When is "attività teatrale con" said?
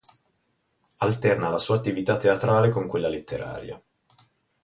1.75-2.87